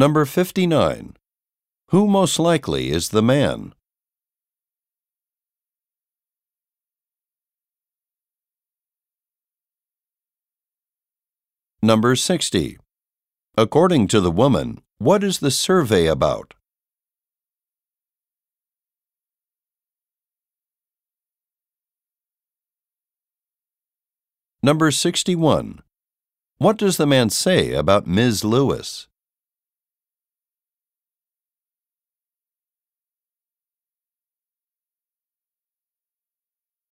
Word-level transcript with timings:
Number 0.00 0.24
59. 0.24 1.18
Who 1.88 2.06
most 2.06 2.38
likely 2.38 2.90
is 2.90 3.10
the 3.10 3.20
man? 3.20 3.74
Number 11.82 12.16
60. 12.16 12.78
According 13.58 14.08
to 14.08 14.22
the 14.22 14.30
woman, 14.30 14.80
what 14.96 15.22
is 15.22 15.40
the 15.40 15.50
survey 15.50 16.06
about? 16.06 16.54
Number 24.62 24.90
61. 24.90 25.82
What 26.56 26.78
does 26.78 26.96
the 26.96 27.06
man 27.06 27.28
say 27.28 27.74
about 27.74 28.06
Ms. 28.06 28.46
Lewis? 28.46 29.09